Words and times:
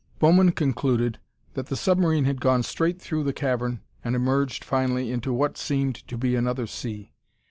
Bowman 0.17 0.51
concluded 0.51 1.19
that 1.53 1.67
the 1.67 1.75
submarine 1.75 2.25
had 2.25 2.41
gone 2.41 2.63
straight 2.63 2.99
through 2.99 3.23
the 3.23 3.31
cavern 3.31 3.81
and 4.03 4.15
emerged 4.15 4.63
finally 4.65 5.11
into 5.11 5.31
what 5.31 5.59
seemed 5.59 5.93
to 6.07 6.17
be 6.17 6.35
another 6.35 6.65
sea. 6.65 7.13